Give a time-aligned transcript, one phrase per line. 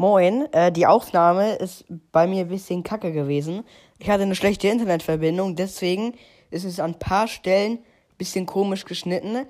[0.00, 3.64] Moin, äh, die Aufnahme ist bei mir ein bisschen kacke gewesen.
[3.98, 6.14] Ich hatte eine schlechte Internetverbindung, deswegen
[6.50, 9.44] ist es an ein paar Stellen ein bisschen komisch geschnitten.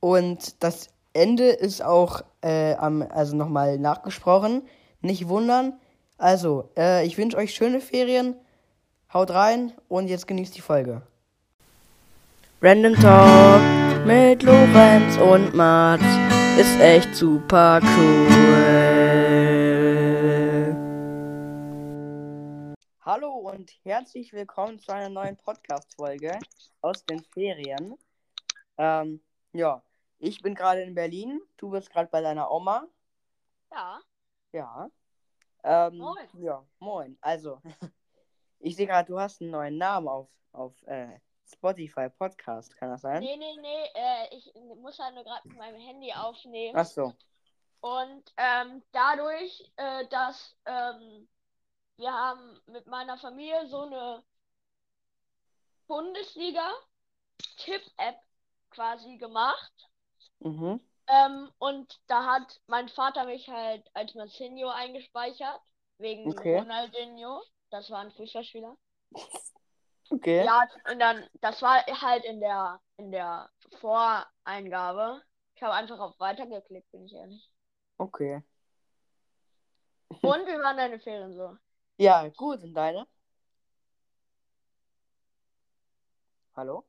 [0.00, 4.62] Und das Ende ist auch äh, am, also nochmal nachgesprochen.
[5.02, 5.74] Nicht wundern.
[6.16, 8.36] Also, äh, ich wünsche euch schöne Ferien.
[9.12, 11.02] Haut rein und jetzt genießt die Folge.
[12.62, 13.60] Random Talk
[14.06, 16.02] mit Lorenz und Mats
[16.58, 19.29] ist echt super cool.
[23.50, 26.38] Und herzlich willkommen zu einer neuen Podcast-Folge
[26.82, 27.98] aus den Ferien.
[28.78, 29.20] Ähm,
[29.52, 29.82] ja,
[30.20, 31.42] ich bin gerade in Berlin.
[31.56, 32.86] Du bist gerade bei deiner Oma.
[33.72, 34.00] Ja.
[34.52, 34.90] Ja.
[35.64, 36.28] Ähm, Moin.
[36.34, 37.18] Ja, moin.
[37.20, 37.60] Also,
[38.60, 41.18] ich sehe gerade, du hast einen neuen Namen auf, auf äh,
[41.52, 42.76] Spotify Podcast.
[42.76, 43.18] Kann das sein?
[43.18, 43.84] Nee, nee, nee.
[43.94, 46.78] Äh, ich muss halt nur gerade mit meinem Handy aufnehmen.
[46.78, 47.14] Ach so.
[47.80, 51.26] Und ähm, dadurch, äh, dass ähm,
[52.00, 54.24] wir haben mit meiner Familie so eine
[55.86, 58.16] Bundesliga-Tipp-App
[58.70, 59.88] quasi gemacht.
[60.40, 60.80] Mhm.
[61.06, 65.60] Ähm, und da hat mein Vater mich halt als Marcinho eingespeichert.
[65.98, 66.58] Wegen Okay.
[66.58, 67.42] Ronaldinho.
[67.70, 68.76] Das war ein Fußballspieler.
[70.12, 70.44] Okay.
[70.44, 73.48] Ja, und dann, das war halt in der, in der
[73.78, 75.22] Voreingabe.
[75.54, 77.48] Ich habe einfach auf Weiter geklickt, bin ich ehrlich.
[77.96, 78.42] Okay.
[80.08, 81.56] Und wie waren deine Ferien so?
[82.00, 82.62] Ja, gut.
[82.62, 83.06] Und deine?
[86.56, 86.86] Hallo?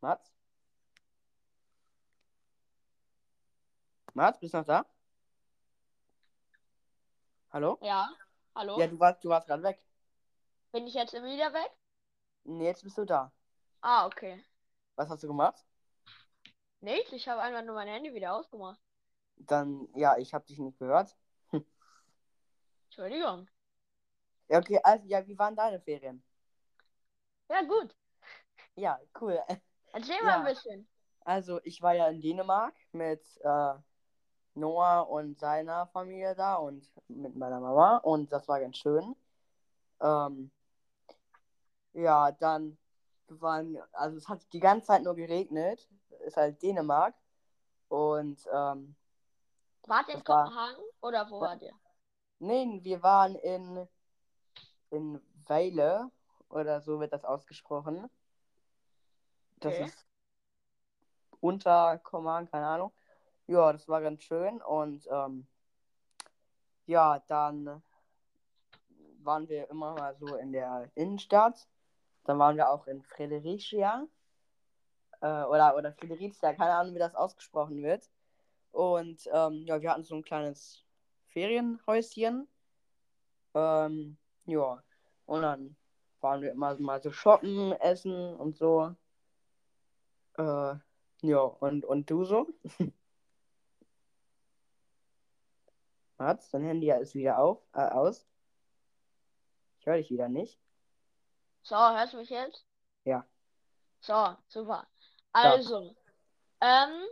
[0.00, 0.32] Mats?
[4.14, 4.84] Mats, bist du noch da?
[7.52, 7.78] Hallo?
[7.80, 8.10] Ja,
[8.56, 8.80] hallo?
[8.80, 9.78] Ja, du warst, du warst gerade weg.
[10.72, 11.70] Bin ich jetzt wieder weg?
[12.42, 13.30] Nee, jetzt bist du da.
[13.80, 14.42] Ah, okay.
[14.96, 15.64] Was hast du gemacht?
[16.80, 18.80] Nichts, ich habe einfach nur mein Handy wieder ausgemacht.
[19.36, 21.16] Dann, ja, ich habe dich nicht gehört.
[22.96, 23.48] Entschuldigung.
[24.48, 26.22] Ja, okay, also, ja, wie waren deine Ferien?
[27.48, 27.96] Ja, gut.
[28.76, 29.42] Ja, cool.
[29.92, 30.22] Erzähl Ja.
[30.24, 30.88] mal ein bisschen.
[31.24, 33.74] Also, ich war ja in Dänemark mit äh,
[34.54, 39.16] Noah und seiner Familie da und mit meiner Mama und das war ganz schön.
[40.00, 40.52] Ähm,
[41.94, 42.78] ja, dann
[43.26, 45.88] waren, also es hat die ganze Zeit nur geregnet.
[46.26, 47.16] Ist halt Dänemark.
[47.88, 48.94] Und ähm,
[49.88, 51.72] Wart ihr in Das war- Kopenhagen oder wo Wa- wart ihr?
[52.38, 53.88] Nee, wir waren in,
[54.90, 56.10] in Weile
[56.48, 58.08] oder so wird das ausgesprochen.
[59.60, 59.84] Das Okay.
[59.84, 60.06] ist
[61.40, 62.92] unter Kommand, keine Ahnung.
[63.46, 64.62] Ja, das war ganz schön.
[64.62, 65.46] Und ähm,
[66.86, 67.82] ja, dann
[69.22, 71.68] waren wir immer mal so in der Innenstadt.
[72.24, 74.06] Dann waren wir auch in Fredericia.
[75.20, 78.10] Äh, oder, oder Fredericia, keine Ahnung, wie das ausgesprochen wird.
[78.72, 80.83] Und ähm, ja, wir hatten so ein kleines
[81.34, 82.48] Ferienhäuschen.
[83.54, 84.82] Ähm, ja,
[85.26, 85.76] und dann
[86.20, 88.94] waren wir immer mal so shoppen, essen und so.
[90.38, 90.76] Äh,
[91.22, 92.48] ja, und, und du so?
[96.18, 98.26] Mats, dein Handy ist wieder auf, äh, aus.
[99.80, 100.58] Ich höre dich wieder nicht.
[101.62, 102.64] So, hörst du mich jetzt?
[103.04, 103.26] Ja.
[104.00, 104.86] So, super.
[105.32, 105.96] Also,
[106.60, 107.06] ähm,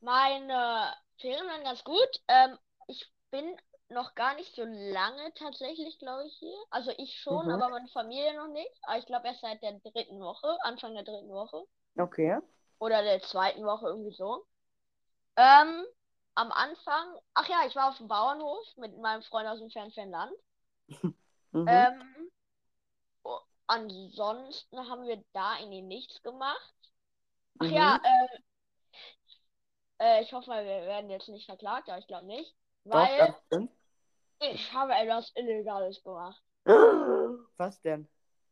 [0.00, 2.22] meine Ferien waren ganz gut.
[2.28, 3.54] Ähm, ich bin
[3.90, 6.56] noch gar nicht so lange tatsächlich, glaube ich, hier.
[6.70, 7.50] Also ich schon, Mhm.
[7.50, 8.72] aber meine Familie noch nicht.
[8.82, 11.64] Aber ich glaube erst seit der dritten Woche, Anfang der dritten Woche.
[11.98, 12.36] Okay.
[12.78, 14.46] Oder der zweiten Woche irgendwie so.
[15.36, 15.84] Ähm,
[16.36, 20.10] am Anfang, ach ja, ich war auf dem Bauernhof mit meinem Freund aus dem fernen
[20.10, 20.32] Land.
[21.52, 21.86] Mhm.
[21.86, 22.30] Ähm,
[23.24, 26.74] o- ansonsten haben wir da eigentlich nichts gemacht.
[27.58, 27.70] Ach Mhm.
[27.70, 28.38] ja, äh,
[29.98, 32.54] äh, ich hoffe, wir werden jetzt nicht verklagt, aber ich glaube nicht.
[32.84, 33.72] Doch, Weil stimmt.
[34.40, 36.42] ich habe etwas Illegales gemacht.
[37.56, 38.08] Was denn?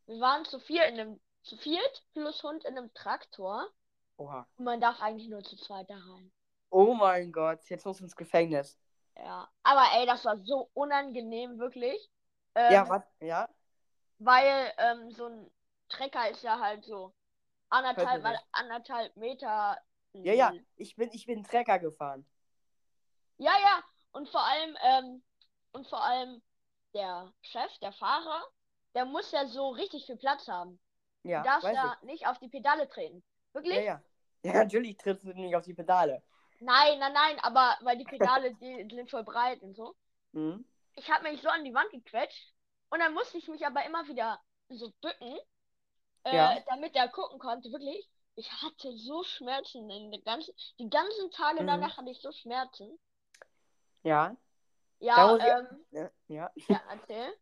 [0.07, 3.69] Wir waren zu vier in einem, zu viert plus Hund in einem Traktor.
[4.17, 4.47] Oha.
[4.57, 6.33] Und man darf eigentlich nur zu zweit da rein.
[6.71, 8.79] Oh mein Gott, jetzt muss ins Gefängnis.
[9.17, 9.49] Ja.
[9.63, 12.11] Aber ey, das war so unangenehm, wirklich.
[12.55, 13.03] Ähm, ja, was?
[13.21, 13.49] Ja?
[14.19, 15.51] Weil ähm, so ein
[15.89, 17.13] Trecker ist ja halt so
[17.69, 19.79] anderthalb mal anderthalb Meter.
[20.23, 22.25] Ja, ja, ich bin, ich bin Trecker gefahren.
[23.39, 23.83] Ja, ja.
[24.13, 25.23] Und vor allem, ähm,
[25.73, 26.41] und vor allem
[26.95, 28.43] der Chef, der Fahrer,
[28.95, 30.79] der muss ja so richtig viel Platz haben.
[31.25, 33.19] Ja, du darfst ja nicht auf die Pedale treten.
[33.19, 33.55] ich.
[33.55, 33.77] Wirklich?
[33.77, 34.03] Ja, ja.
[34.45, 36.23] Ja, natürlich trittst du nicht auf die Pedale.
[36.61, 39.97] Nein, nein, nein, aber weil die Pedale, die sind voll breit und so.
[40.33, 40.65] Mhm.
[40.97, 42.53] Ich habe mich so an die Wand gequetscht
[42.91, 44.39] und dann musste ich mich aber immer wieder
[44.69, 45.39] so bücken,
[46.25, 46.61] äh, Ja.
[46.69, 48.09] damit er gucken konnte, wirklich.
[48.37, 49.89] Ich hatte so Schmerzen.
[49.91, 51.67] In der ganzen, die ganzen Tage Mhm.
[51.67, 52.99] danach hatte ich so Schmerzen.
[54.03, 54.37] Ja.
[55.01, 56.11] Ja, muss ich- ähm, Ja.
[56.29, 56.51] Ja.
[56.69, 57.33] ja, erzähl.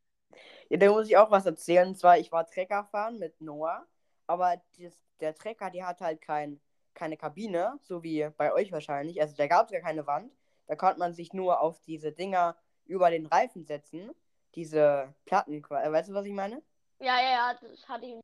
[0.68, 1.88] Ja, da muss ich auch was erzählen.
[1.88, 3.86] Und zwar, ich war Trecker fahren mit Noah,
[4.26, 6.60] aber das, der Trecker, der hat halt kein,
[6.94, 9.20] keine Kabine, so wie bei euch wahrscheinlich.
[9.20, 10.32] Also da gab es ja keine Wand.
[10.66, 14.10] Da konnte man sich nur auf diese Dinger über den Reifen setzen.
[14.54, 16.62] Diese Platten, äh, weißt du, was ich meine?
[17.00, 18.20] Ja, ja, ja, das hatte ich.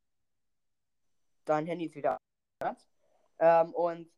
[1.44, 2.19] Dein Handy ist wieder.
[3.39, 4.11] Ähm, und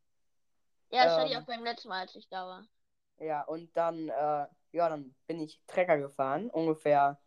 [0.90, 1.42] Ja, das hatte ich Ähm.
[1.42, 2.66] auch beim letzten Mal, als ich da war.
[3.18, 7.18] ja, und dann, äh, ja, dann bin ich Trecker gefahren, ungefähr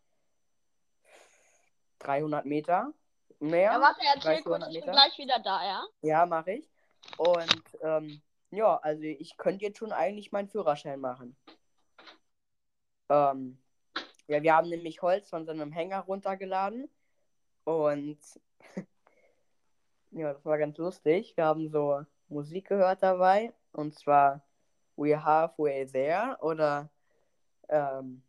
[1.99, 2.93] 300 Meter.
[3.39, 3.73] Mehr.
[3.73, 5.83] Ja, warte, erzähl 300 kurz, ich bin gleich wieder da, ja?
[6.01, 6.69] Ja, mache ich.
[7.17, 8.21] Und ähm,
[8.51, 11.35] ja, also ich könnte jetzt schon eigentlich meinen Führerschein machen.
[13.09, 13.57] Ähm,
[14.27, 16.89] ja, wir haben nämlich Holz von so einem Hänger runtergeladen.
[17.65, 18.19] Und
[20.13, 21.35] ja, das war ganz lustig.
[21.35, 23.53] Wir haben so Musik gehört dabei.
[23.71, 24.41] Und zwar
[24.95, 26.89] We Halfway There oder
[27.69, 28.23] ähm,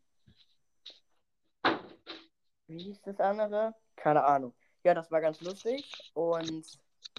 [2.67, 3.75] wie hieß das andere?
[3.97, 4.55] Keine Ahnung.
[4.83, 6.13] Ja, das war ganz lustig.
[6.15, 6.65] Und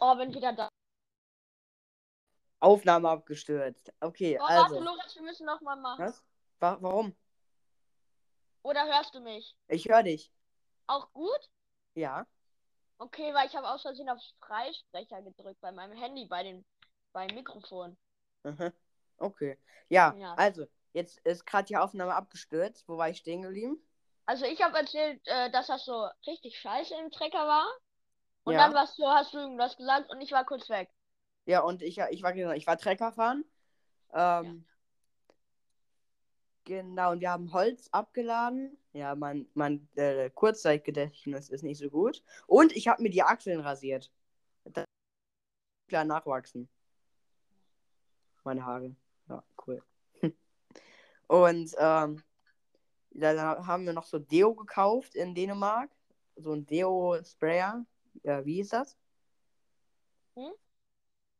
[0.01, 0.67] Oh, bin wieder da.
[2.59, 3.93] Aufnahme abgestürzt.
[3.99, 4.75] Okay, Oh, also.
[4.75, 6.05] warte, Lorenz, wir müssen noch mal machen.
[6.05, 6.23] Was?
[6.59, 7.15] Wa warum?
[8.63, 9.55] Oder hörst du mich?
[9.67, 10.31] Ich höre dich.
[10.87, 11.51] Auch gut?
[11.93, 12.25] Ja.
[12.97, 16.65] Okay, weil ich habe aus Versehen auf Freisprecher gedrückt bei meinem Handy, bei dem
[17.13, 17.97] beim Mikrofon.
[18.43, 18.71] Mhm.
[19.17, 19.57] Okay.
[19.89, 20.35] Ja, Ja.
[20.35, 22.87] also, jetzt ist gerade die Aufnahme abgestürzt.
[22.87, 23.79] Wo war ich stehen geblieben?
[24.27, 27.65] Also ich habe erzählt, äh, dass das so richtig scheiße im Trecker war.
[28.43, 28.67] Und Ja.
[28.67, 30.89] dann warst du, hast du irgendwas gesagt und ich war kurz weg.
[31.45, 33.45] Ja, und ich, ich war genau, ich war Trecker fahren.
[34.13, 34.65] Ähm,
[36.65, 38.75] Genau, und wir haben Holz abgeladen.
[38.93, 42.23] Ja, mein, mein äh, Kurzzeitgedächtnis ist nicht so gut.
[42.47, 44.11] Und ich habe mir die Achseln rasiert.
[44.63, 44.85] Das
[45.87, 46.67] klar nachwachsen.
[48.43, 48.95] Meine Haare.
[49.29, 49.83] Ja, cool.
[51.27, 52.23] und ähm,
[53.11, 55.91] da haben wir noch so Deo gekauft in Dänemark.
[56.35, 57.85] So ein Deo-Sprayer.
[58.23, 58.97] Ja, wie hieß das?
[60.35, 60.51] Hm?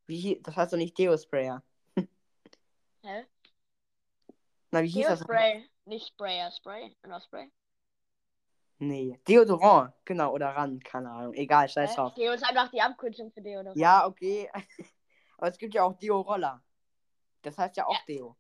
[0.06, 1.63] Wie, das heißt doch nicht Deo-Sprayer.
[3.01, 3.25] Hä?
[4.75, 5.22] Na, wie hieß das?
[5.22, 5.69] Spray.
[5.86, 6.94] Nicht Sprayer, Spray.
[7.06, 7.50] Oder Spray.
[8.80, 11.33] Nee, Deodorant, genau, oder Rand, keine Ahnung.
[11.33, 11.95] Egal, scheiß Hä?
[11.95, 12.13] drauf.
[12.16, 13.62] Deo ist einfach die Abkürzung für Deo.
[13.62, 13.72] Oder?
[13.77, 14.51] Ja, okay.
[15.38, 16.62] Aber es gibt ja auch Deo-Roller.
[17.42, 18.00] Das heißt ja auch Ja.
[18.06, 18.36] Deo.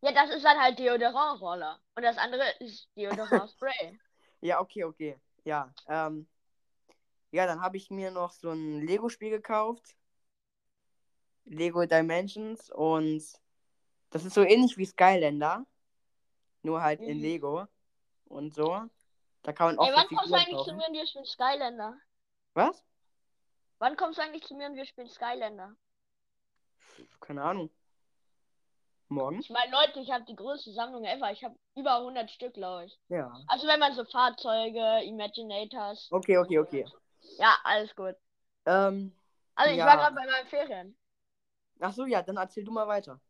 [0.00, 1.78] ja, das ist dann halt Deodorant-Roller.
[1.96, 3.98] Und das andere ist Deodorant-Spray.
[4.42, 5.20] Ja, okay, okay.
[5.44, 6.26] Ja, ähm.
[7.30, 9.98] Ja, dann habe ich mir noch so ein Lego-Spiel gekauft.
[11.44, 13.22] Lego Dimensions und
[14.10, 15.66] das ist so ähnlich wie Skylander.
[16.62, 17.22] Nur halt in Mhm.
[17.22, 17.66] Lego
[18.26, 18.82] und so.
[19.42, 21.98] Da kann man auch Ey, wann kommst du eigentlich zu mir und wir spielen Skylander?
[22.54, 22.84] Was?
[23.78, 25.74] Wann kommst du eigentlich zu mir und wir spielen Skylander?
[27.20, 27.70] Keine Ahnung.
[29.08, 29.40] Morgen?
[29.40, 31.32] Ich meine, Leute, ich habe die größte Sammlung ever.
[31.32, 32.98] Ich habe über 100 Stück, glaube ich.
[33.08, 33.32] Ja.
[33.48, 36.08] Also wenn man so Fahrzeuge, Imaginators.
[36.12, 36.86] Okay, okay, okay.
[37.38, 38.14] Ja, alles gut.
[38.66, 39.12] Ähm,
[39.56, 39.86] Also ich Ja.
[39.86, 40.96] war gerade bei meinen Ferien.
[41.80, 43.20] ach so, ja, dann erzähl du mal weiter.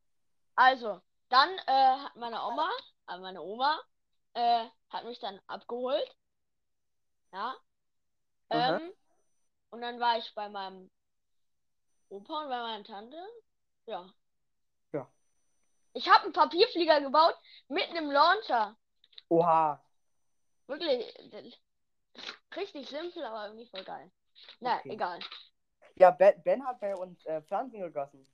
[0.63, 2.69] Also, dann äh, hat meine Oma,
[3.09, 3.81] äh, meine Oma,
[4.35, 6.15] äh, hat mich dann abgeholt.
[7.33, 7.57] Ja.
[8.51, 8.93] Ähm,
[9.71, 10.91] und dann war ich bei meinem
[12.11, 13.17] Opa und bei meiner Tante.
[13.87, 14.07] Ja.
[14.93, 15.09] Ja.
[15.95, 18.77] Ich habe einen Papierflieger gebaut mit einem Launcher.
[19.31, 19.83] Oha.
[20.67, 21.09] Wirklich.
[21.17, 21.59] ist
[22.55, 24.13] Richtig simpel, aber irgendwie voll geil.
[24.59, 24.91] Na, Okay.
[24.93, 25.21] egal.
[25.95, 28.31] Ja, ben, ben hat bei uns äh, Pflanzen gegossen.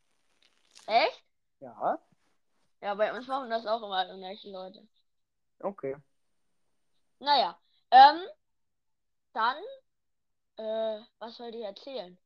[0.88, 1.22] Echt?
[1.60, 2.00] Ja,
[2.86, 4.86] Ja, bei uns machen das auch immer irgendwelche Leute.
[5.64, 5.96] okay.
[7.18, 7.58] Naja,
[7.90, 8.20] ähm,
[9.32, 9.56] dann,
[10.56, 12.16] äh, was soll ich erzählen?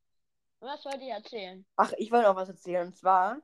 [0.59, 1.65] Was soll ich erzählen?
[1.77, 2.85] Ach, ich wollte noch was erzählen.
[2.85, 3.41] Und zwar,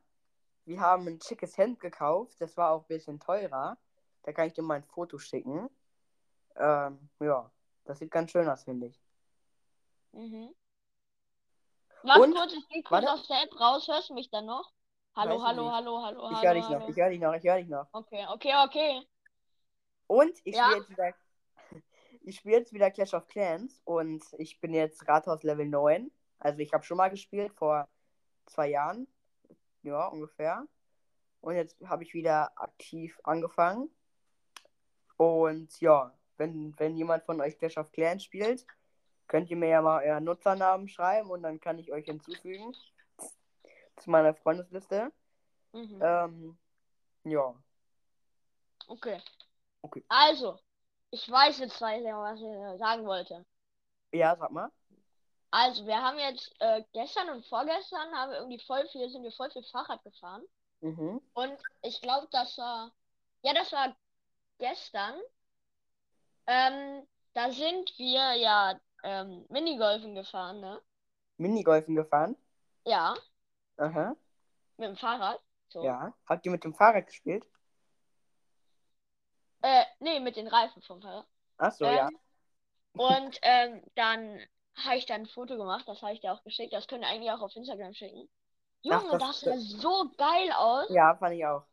[0.65, 2.39] wir haben ein schickes Hemd gekauft.
[2.39, 3.79] Das war auch ein bisschen teurer.
[4.21, 5.71] Da kann ich dir mal ein Foto schicken.
[6.55, 7.49] Ähm, ja,
[7.85, 9.01] das sieht ganz schön aus, finde ich.
[10.13, 10.53] Mhm.
[12.03, 12.35] Warte Und?
[12.35, 13.11] kurz, ich gehe kurz Warte.
[13.11, 14.71] aus der App raus, hörst du mich dann noch?
[15.17, 15.73] Hallo, hallo, nicht.
[15.73, 16.89] hallo, hallo, Ich hallo, höre dich noch, hallo.
[16.89, 17.87] ich höre dich noch, ich höre dich noch.
[17.91, 19.01] Okay, okay, okay.
[20.07, 20.65] Und ich Ja?
[20.65, 21.13] spiele jetzt wieder.
[22.21, 26.11] Ich spiele jetzt wieder Clash of Clans und ich bin jetzt Rathaus Level 9.
[26.39, 27.87] Also ich habe schon mal gespielt vor
[28.47, 29.07] zwei Jahren.
[29.83, 30.67] Ja, ungefähr.
[31.39, 33.89] Und jetzt habe ich wieder aktiv angefangen.
[35.15, 38.65] Und ja, wenn, wenn jemand von euch Clash of Clans spielt,
[39.27, 42.75] könnt ihr mir ja mal euren Nutzernamen schreiben und dann kann ich euch hinzufügen
[43.97, 45.11] zu meiner Freundesliste.
[45.73, 45.99] Mhm.
[46.01, 46.57] Ähm,
[47.23, 47.53] ja.
[48.87, 49.21] Okay.
[49.81, 50.03] Okay.
[50.07, 50.57] Also,
[51.11, 53.45] ich weiß jetzt, was ich was ich sagen wollte.
[54.11, 54.71] Ja, sag mal.
[55.51, 59.31] Also, wir haben jetzt äh, gestern und vorgestern haben wir irgendwie voll viel, sind wir
[59.31, 60.43] voll viel Fahrrad gefahren.
[60.81, 61.21] Mhm.
[61.33, 62.91] Und ich glaube, das war,
[63.43, 63.95] ja, das war
[64.59, 65.15] gestern.
[66.47, 70.81] Ähm, da sind wir ja ähm, Minigolfen gefahren, ne?
[71.37, 72.35] Minigolfen gefahren?
[72.85, 73.15] Ja,
[73.77, 74.15] Aha.
[74.77, 75.39] mit dem Fahrrad.
[75.69, 75.83] So.
[75.83, 76.13] Ja.
[76.27, 77.45] Habt ihr mit dem Fahrrad gespielt?
[79.61, 81.25] Äh, nee, mit den Reifen vom Fahrrad.
[81.57, 82.09] Ach so, Ähm, ja.
[82.93, 84.39] Und ähm, dann
[84.75, 86.73] habe ich da ein Foto gemacht, das habe ich dir auch geschickt.
[86.73, 88.29] Das könnt ihr eigentlich auch auf Instagram schicken.
[88.89, 90.89] Ach, Junge, das- das sah so geil aus.
[90.89, 91.65] Ja, fand ich auch.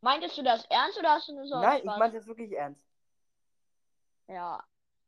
[0.00, 1.98] Meintest du das ernst oder hast du nur so Nein, ich Spaß?
[1.98, 2.84] meinte das wirklich ernst.
[4.28, 4.62] Ja.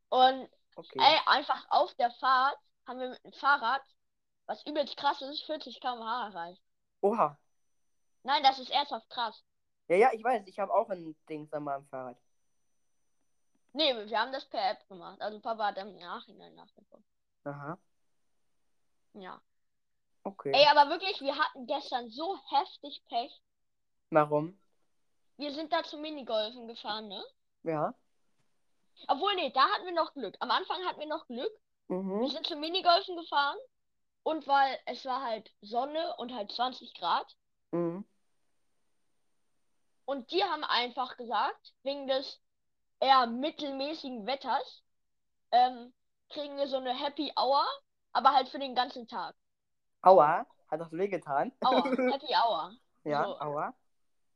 [0.09, 0.99] Und Okay.
[0.99, 2.56] ey, einfach auf der Fahrt
[2.87, 3.82] haben wir mit dem Fahrrad,
[4.50, 6.61] was übelst krass ist, 40 km/h erreicht.
[7.02, 7.38] Oha.
[8.25, 9.45] Nein, das ist ernsthaft krass.
[9.87, 12.19] Ja, ja, ich weiß, ich habe auch ein Ding an meinem Fahrrad.
[13.73, 15.21] Nee, wir haben das per App gemacht.
[15.21, 17.04] Also Papa hat im Nachhinein nachgeguckt.
[17.45, 17.78] Aha.
[19.14, 19.40] Ja.
[20.25, 20.50] Okay.
[20.52, 23.33] Ey, aber wirklich, wir hatten gestern so heftig Pech.
[24.11, 24.61] Warum?
[25.37, 27.25] Wir sind da zum Minigolfen gefahren, ne?
[27.62, 27.95] Ja.
[29.07, 30.37] Obwohl, nee, da hatten wir noch Glück.
[30.40, 31.52] Am Anfang hatten wir noch Glück.
[31.87, 32.26] Wir Mhm.
[32.28, 33.57] sind zum Minigolfen gefahren.
[34.22, 37.36] Und weil es war halt Sonne und halt 20 Grad.
[37.72, 38.04] Mhm.
[40.04, 42.40] Und die haben einfach gesagt, wegen des
[43.00, 44.82] eher mittelmäßigen Wetters,
[45.52, 45.92] ähm,
[46.30, 47.64] kriegen wir so eine Happy Hour,
[48.12, 49.34] aber halt für den ganzen Tag.
[50.02, 50.46] Aua.
[50.70, 51.52] Hat das wehgetan?
[51.64, 52.72] Hour, Happy Hour.
[53.04, 53.40] Ja, So.
[53.40, 53.74] aua.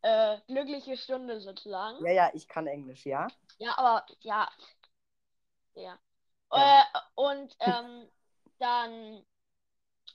[0.03, 2.05] Äh, glückliche Stunde sozusagen.
[2.05, 3.27] Ja, ja, ich kann Englisch, ja.
[3.59, 4.51] Ja, aber ja.
[5.75, 5.99] Ja.
[6.53, 6.81] Ja.
[6.81, 8.09] Äh, und ähm,
[8.59, 9.25] dann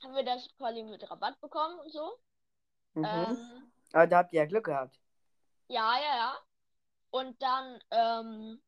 [0.02, 2.16] haben wir das quasi mit Rabatt bekommen und so.
[2.94, 3.04] Mhm.
[3.04, 4.98] Ähm, Aber da habt ihr ja Glück gehabt.
[5.68, 6.38] ja, ja, ja.
[7.10, 8.62] Und dann ähm,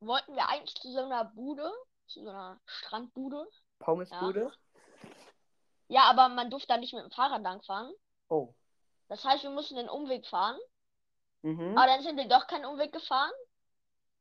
[0.00, 1.70] wollten wir eigentlich zu so einer Bude,
[2.06, 3.46] zu so einer Strandbude.
[3.78, 4.52] Pommesbude.
[5.88, 7.92] Ja, aber man durfte da nicht mit dem Fahrrad langfahren.
[8.28, 8.52] Oh.
[9.08, 10.58] Das heißt, wir mussten den Umweg fahren.
[11.42, 11.78] Mhm.
[11.78, 13.30] Aber dann sind wir doch keinen Umweg gefahren.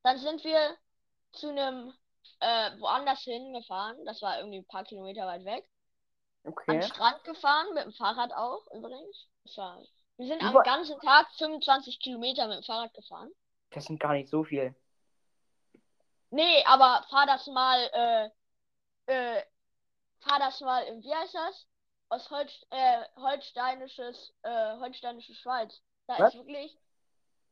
[0.04, 0.78] Dann sind wir
[1.32, 1.92] zu einem
[2.40, 4.06] äh, woanders hingefahren.
[4.06, 5.68] Das war irgendwie ein paar Kilometer weit weg.
[6.46, 6.82] Am Okay.
[6.84, 9.28] Strand gefahren, mit dem Fahrrad auch übrigens.
[9.56, 9.82] War,
[10.18, 13.32] wir sind am Über- ganzen Tag 25 Kilometer mit dem Fahrrad gefahren.
[13.72, 14.76] Das sind gar nicht so viel.
[16.32, 18.32] Nee, aber fahr das mal,
[19.08, 19.44] äh, äh,
[20.22, 21.68] fahr das mal in, wie heißt das?
[22.10, 25.82] Aus Holst äh, Holsteinisches, äh, Holsteinische Schweiz.
[26.08, 26.34] Da Was?
[26.34, 26.78] ist wirklich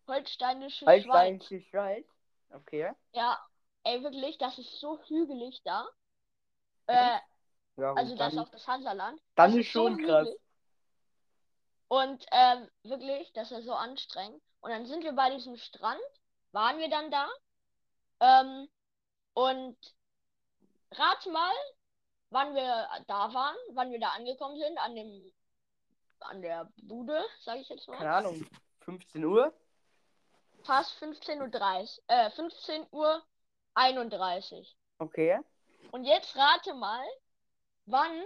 [0.08, 1.04] Holsteinische Schweiz.
[1.06, 2.06] Holsteinische Schweiz.
[2.52, 2.92] Okay.
[3.14, 3.40] Ja,
[3.84, 5.88] ey, wirklich, das ist so hügelig da.
[6.88, 7.18] Äh,
[7.78, 9.22] Ja, gut, also das dann, ist auch das Hansaland.
[9.36, 10.28] dann Das ist so schon krass.
[10.28, 10.40] hügelig.
[11.88, 14.42] Und ähm, wirklich, das ist so anstrengend.
[14.62, 16.02] Und dann sind wir bei diesem Strand,
[16.52, 17.28] waren wir dann da.
[18.20, 18.70] Ähm,
[19.34, 19.78] und
[20.92, 21.54] rat mal,
[22.30, 25.34] wann wir da waren, wann wir da angekommen sind, an dem,
[26.20, 27.98] an der Bude, sage ich jetzt mal.
[27.98, 28.48] Keine Ahnung.
[28.82, 29.54] 15 Uhr?
[30.64, 33.24] Fast 15.30 Uhr, äh, 15 Uhr
[33.76, 34.76] 31.
[35.00, 35.40] Okay.
[35.92, 37.06] Und jetzt rate mal,
[37.86, 38.24] wann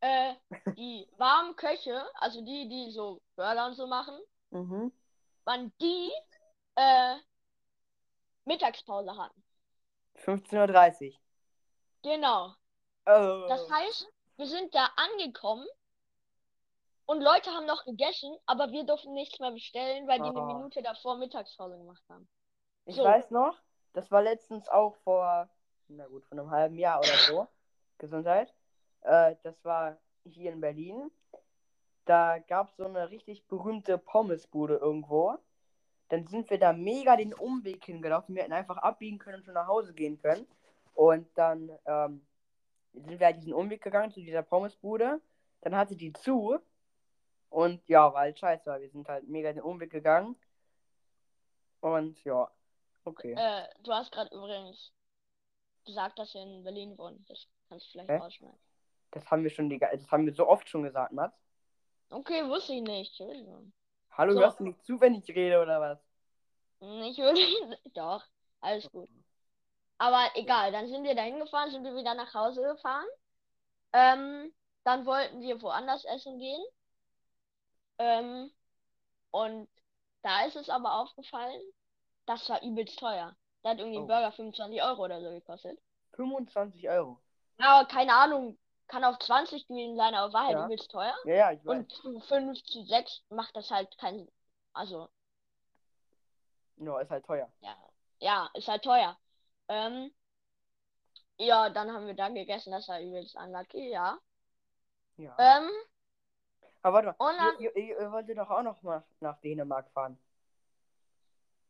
[0.00, 0.34] äh,
[0.76, 4.18] die warmen Köche, also die, die so Burger und so machen,
[4.50, 4.92] Mhm.
[5.44, 6.12] wann die
[6.76, 7.16] äh,
[8.44, 9.42] Mittagspause hatten.
[10.16, 11.18] 15.30 Uhr.
[12.02, 12.54] Genau.
[13.06, 13.46] Oh.
[13.48, 15.66] Das heißt, wir sind da angekommen
[17.06, 20.46] und Leute haben noch gegessen, aber wir durften nichts mehr bestellen, weil die eine Oh.
[20.46, 22.28] Minute davor Mittagspause gemacht haben.
[22.86, 23.04] Ich so.
[23.04, 23.58] weiß noch,
[23.92, 25.48] das war letztens auch vor,
[25.88, 27.48] na gut, vor einem halben Jahr oder so.
[27.98, 28.52] Gesundheit.
[29.02, 31.10] Äh, das war hier in Berlin.
[32.04, 35.38] Da gab es so eine richtig berühmte Pommesbude irgendwo.
[36.08, 38.34] Dann sind wir da mega den Umweg hingelaufen.
[38.34, 40.46] Wir hätten einfach abbiegen können und schon nach Hause gehen können.
[40.94, 42.26] Und dann ähm,
[42.92, 45.20] sind wir halt diesen Umweg gegangen zu dieser Pommesbude.
[45.62, 46.58] Dann hatte die zu.
[47.48, 50.36] Und ja, war halt scheiße, weil wir sind halt mega den Umweg gegangen.
[51.80, 52.50] Und ja,
[53.04, 53.34] okay.
[53.36, 54.92] Äh, du hast gerade übrigens
[55.84, 57.24] gesagt, dass wir in Berlin wohnen.
[57.28, 58.16] Das kannst du vielleicht Hä?
[58.18, 58.58] rausschneiden.
[59.10, 61.36] Das haben wir schon die, das haben wir so oft schon gesagt, Mats.
[62.10, 63.18] Okay, wusste ich nicht.
[63.20, 63.72] Entschuldigung.
[64.12, 64.40] Hallo, So.
[64.40, 65.98] hörst du nicht zu, wenn ich rede oder was?
[66.80, 67.54] Nicht wirklich.
[67.94, 68.22] Doch,
[68.60, 69.08] alles gut.
[69.98, 73.06] Aber egal, dann sind wir da hingefahren, sind wir wieder nach Hause gefahren.
[73.92, 74.52] Ähm,
[74.84, 76.62] dann wollten wir woanders essen gehen.
[77.98, 78.50] Ähm,
[79.30, 79.68] und
[80.22, 81.60] da ist es aber aufgefallen,
[82.26, 83.36] das war übelst teuer.
[83.62, 84.06] Da hat irgendwie ein Oh.
[84.06, 85.78] Burger 25 Euro oder so gekostet.
[86.16, 87.20] 25 Euro.
[87.58, 88.58] Ja, aber keine Ahnung,
[88.88, 90.64] kann auch 20 gewesen sein, aber war halt Ja.
[90.66, 91.14] übelst teuer.
[91.24, 91.76] Ja, ja, ich weiß.
[91.78, 94.28] Und zu 5 zu 6 macht das halt keinen.
[94.72, 95.08] Also,
[96.76, 97.50] Ja, ist halt teuer.
[97.60, 97.76] ja,
[98.20, 99.16] ja, ist halt teuer.
[99.68, 100.12] Ähm,
[101.36, 104.18] Ja, dann haben wir da gegessen, das war übelst unlucky, ja.
[105.16, 105.34] Ja.
[105.38, 105.68] Ähm,
[106.82, 110.16] Aber warte mal, dann- ihr, ihr, ihr wolltet doch auch noch mal nach Dänemark fahren.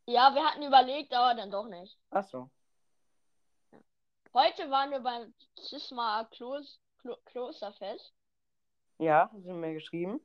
[0.07, 1.97] ja, wir hatten überlegt, aber dann doch nicht.
[2.11, 2.51] Achso.
[4.35, 8.13] Heute waren wir beim Cisma Klos Klo Klosterfest.
[8.99, 10.21] Ja, hast du mir geschrieben?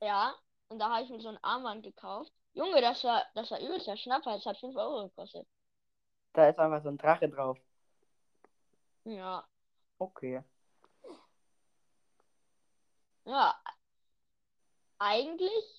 [0.00, 0.34] Ja,
[0.68, 2.32] und da habe ich mir so ein Armband gekauft.
[2.52, 4.34] Junge, das war, das war übelst der Schnapper.
[4.34, 5.46] Das hat 5 Euro gekostet.
[6.32, 7.58] Da ist einfach so ein Drache drauf.
[9.04, 9.44] Ja,
[9.98, 10.42] Okay.
[13.24, 13.54] ja.
[14.98, 15.78] Eigentlich,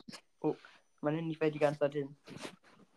[1.01, 2.15] Mein Handy fällt die ganze Zeit hin.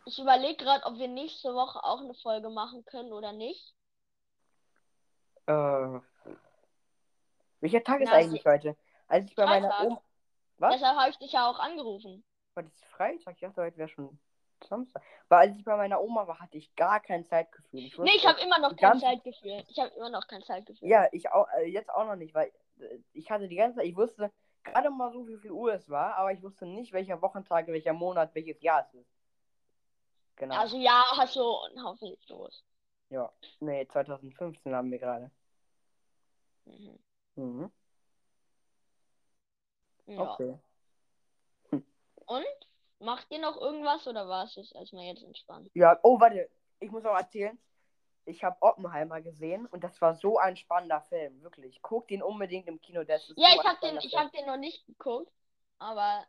[0.05, 3.73] ich überlege gerade, ob wir nächste Woche auch eine Folge machen können oder nicht.
[5.47, 5.99] Äh.
[7.61, 8.75] Welcher Tag ist Na, eigentlich heute?
[9.07, 9.85] Als ich bei meiner Freitag.
[9.85, 10.01] Oma.
[10.57, 10.73] Was?
[10.75, 12.23] Deshalb habe ich dich ja auch angerufen.
[12.53, 13.33] War das Freitag?
[13.33, 14.19] Ich dachte, heute wäre schon
[14.63, 15.03] Samstag.
[15.29, 17.79] Weil als ich bei meiner Oma war, hatte ich gar kein Zeitgefühl.
[17.79, 19.63] Ich Nee, ich habe immer noch kein Zeitgefühl.
[19.67, 20.87] Ich habe immer noch kein Zeitgefühl.
[20.87, 23.87] Ja, ich auch, äh, jetzt auch noch nicht, weil äh, ich hatte die ganze Zeit,
[23.87, 24.31] ich wusste
[24.63, 27.93] gerade mal so, wie viel Uhr es war, aber ich wusste nicht, welcher Wochentag, welcher
[27.93, 29.11] Monat, welches Jahr es ist.
[30.37, 30.55] Genau.
[30.55, 32.63] Also ja, hast du hoffentlich los.
[33.09, 33.31] Ja.
[33.59, 35.31] Nee, 2015 haben wir gerade.
[36.65, 36.99] Mhm.
[37.35, 37.71] Mhm.
[40.07, 40.33] Ja.
[40.33, 40.59] Okay.
[42.25, 42.45] Und?
[42.99, 45.69] Macht ihr noch irgendwas oder war es jetzt erstmal jetzt entspannt?
[45.73, 47.59] Ja, oh, warte, ich muss auch erzählen.
[48.23, 51.81] Ich habe Oppenheimer gesehen und das war so ein spannender Film, wirklich.
[51.81, 54.45] Guck den unbedingt im Kino, das ist Ja, so ich habe den, ich hab den
[54.45, 55.31] noch nicht geguckt,
[55.77, 56.25] aber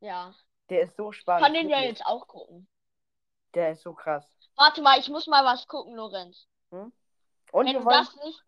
[0.00, 0.34] ja.
[0.70, 1.44] Der ist so Ich spannend.
[1.44, 1.98] kann den ja wirklich.
[1.98, 2.66] jetzt auch gucken.
[3.56, 4.22] Der ist so krass.
[4.56, 6.46] Warte mal, ich muss mal was gucken, Lorenz.
[6.70, 6.92] Und
[7.52, 8.04] Wenn du wollen.
[8.04, 8.38] das nicht,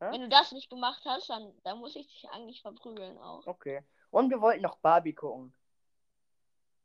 [0.00, 0.12] Hä?
[0.12, 3.46] wenn du das nicht gemacht hast, dann, dann muss ich dich eigentlich verprügeln auch.
[3.46, 3.84] Okay.
[4.10, 5.54] Und wir wollten noch Barbie gucken.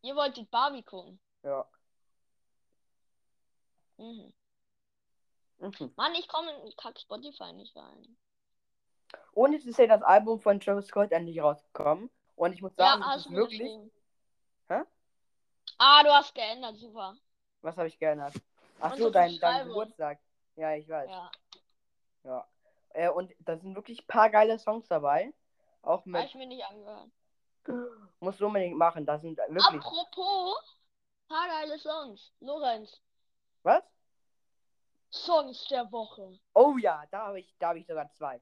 [0.02, 1.22] Ihr wolltet Barbie gucken.
[1.44, 1.66] Ja.
[3.96, 4.34] Mhm.
[5.60, 5.94] Mhm.
[5.96, 8.18] Mann, ich komme in Kack Spotify nicht rein.
[9.32, 12.10] Und jetzt ist ja das Album von Travis Scott endlich rausgekommen.
[12.36, 13.80] Und ich muss sagen, ja, es ist wirklich.
[14.68, 14.82] Hä?
[15.78, 17.16] Ah, du hast geändert, super.
[17.62, 18.34] Was habe ich geändert?
[18.80, 19.68] Ach so, dein, dein.
[19.68, 20.20] Geburtstag.
[20.56, 21.10] Ja, ich weiß.
[21.10, 21.32] Ja,
[22.24, 22.48] Ja.
[22.94, 25.34] Äh, und da sind wirklich ein paar geile Songs dabei.
[25.82, 26.26] Auch hab mit.
[26.26, 27.10] ich mir nicht angehört.
[28.20, 29.06] Musst du unbedingt machen.
[29.06, 29.66] Das sind wirklich.
[29.66, 30.78] Apropos,
[31.28, 32.34] paar geile Songs.
[32.40, 33.02] Lorenz,
[33.64, 33.84] Was?
[35.12, 36.40] Songs der Woche.
[36.54, 38.42] Oh ja, da habe ich, da habe ich sogar zwei.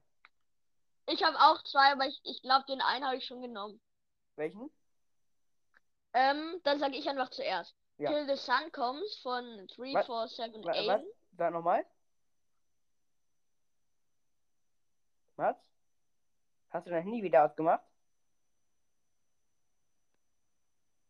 [1.06, 3.80] Ich habe auch zwei, aber ich, ich glaube, den einen habe ich schon genommen.
[4.36, 4.70] Welchen?
[6.12, 7.74] Ähm, dann sage ich einfach zuerst.
[8.00, 8.10] Ja.
[8.10, 9.44] Till the Sun Comes von
[9.76, 10.06] Was?
[10.06, 10.76] 347 Wa- Was?
[10.78, 11.06] Aiden.
[11.36, 11.84] Sag nochmal.
[15.36, 15.56] Was?
[16.70, 17.82] Hast du dein Handy wieder ausgemacht?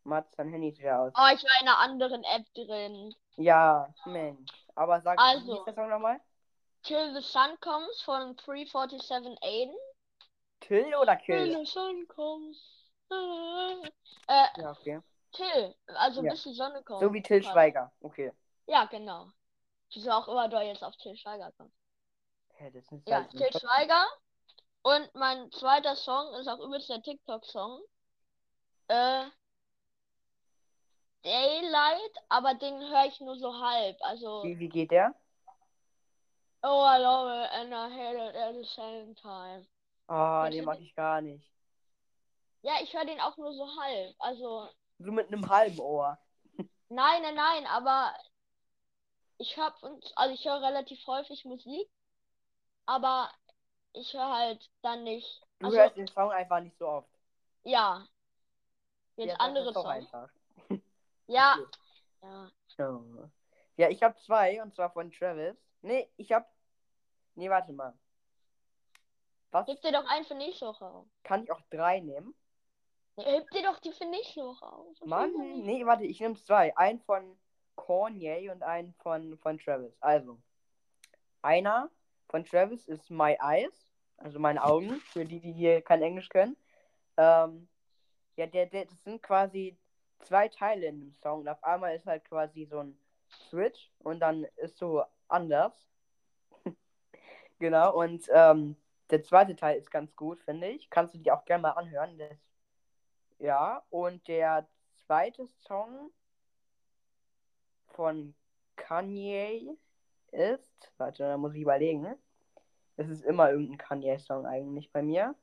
[0.05, 1.13] Mats, dein Handy ist wieder aus.
[1.17, 3.15] Oh, ich war in einer anderen App drin.
[3.37, 4.51] Ja, Mensch.
[4.75, 5.65] Aber sag, Also.
[5.65, 6.21] der Song nochmal?
[6.83, 9.77] Till the Sun Comes von 347 Aiden.
[10.61, 11.59] Till oder Till Kill?
[11.59, 12.77] the Sun Comes.
[14.29, 15.01] Äh, Ja, okay.
[15.33, 16.33] Till, also Ja.
[16.33, 17.01] bis die Sonne kommt.
[17.01, 17.43] So wie Till.
[17.43, 17.93] Schweiger.
[18.01, 18.33] Okay.
[18.67, 19.29] Ja, genau.
[19.93, 21.77] Wieso auch immer du jetzt auf Till Schweiger kommst.
[22.59, 24.07] Ist Ja, halt Till Schweiger.
[24.83, 27.83] Und mein zweiter Song ist auch übelst der TikTok-Song.
[28.89, 29.27] Äh,
[31.23, 33.97] Daylight, aber den höre ich nur so halb.
[34.01, 35.15] Also, wie, wie geht der?
[36.63, 39.67] oh, I love it and I hate it at the same time.
[40.09, 41.47] Oh, Kennst den mag ich gar nicht.
[42.63, 44.15] Ja, ich höre den auch nur so halb.
[44.19, 44.69] Also,
[45.03, 46.19] So mit einem halben Ohr.
[46.91, 48.15] nein, nein, nein, aber
[49.39, 51.89] ich hab und also ich höre relativ häufig Musik,
[52.85, 53.31] aber
[53.95, 55.43] ich höre halt dann nicht.
[55.59, 57.09] Du Also, hörst den Song einfach nicht so oft.
[57.65, 58.07] ja.
[59.17, 60.09] Jetzt Ja, andere Songs.
[61.27, 61.57] Ja.
[62.23, 62.51] Ja.
[62.77, 63.01] Ja,
[63.77, 65.57] ja ich habe zwei und zwar von Travis.
[65.81, 66.47] Nee, ich habe.
[67.37, 67.95] Nee, warte mal.
[69.53, 69.67] Was?
[69.69, 71.07] Heb dir doch einen für nächste Woche.
[71.23, 72.35] Kann ich auch drei nehmen?
[73.25, 74.87] Ja, heb dir doch die für nächste Woche auf.
[75.05, 76.77] Mann, nee, warte, ich nehme zwei.
[76.77, 77.37] Einen von
[77.77, 79.97] Kanye und einen von, von Travis.
[80.01, 80.39] Also,
[81.43, 81.91] einer
[82.29, 86.57] von Travis ist My Eyes, also meine Augen, für die, die hier kein Englisch können.
[87.17, 87.69] Ähm,
[88.37, 89.77] ja, der, der, das sind quasi
[90.21, 91.41] zwei Teile in dem Song.
[91.41, 95.89] Und auf einmal ist halt quasi so ein Switch und dann ist so anders.
[97.59, 98.77] genau, und ähm,
[99.11, 100.89] der zweite Teil ist ganz gut, finde ich.
[100.91, 102.17] Kannst du dir auch gerne mal anhören.
[102.19, 102.39] Das,
[103.41, 104.69] ja, und der
[105.07, 106.13] zweite Song
[107.89, 108.35] von
[108.77, 109.77] Kanye
[110.31, 110.93] ist.
[110.99, 112.07] Warte, da muss ich überlegen.
[112.97, 115.35] Es ist immer irgendein Kanye-Song eigentlich bei mir.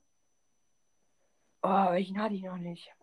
[1.63, 2.93] Oh, welchen hatte ich noch nicht?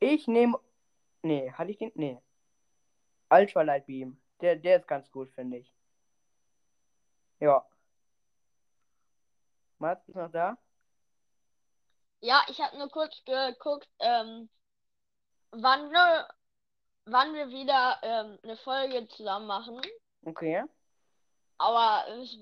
[0.00, 0.58] Ich nehme.
[1.22, 1.92] Nee, hatte ich den?
[1.94, 2.18] Nee.
[3.30, 4.18] Ultralight Beam.
[4.40, 5.74] Der, der ist ganz gut, finde ich.
[7.40, 7.66] Ja.
[9.78, 10.56] Mats, bist du noch da?
[12.20, 14.48] Ja, ich habe nur kurz geguckt, ähm,
[15.52, 16.28] wann wir,
[17.06, 19.80] wann wir wieder ähm, eine Folge zusammen machen.
[20.24, 20.64] Okay.
[21.58, 22.36] Aber es,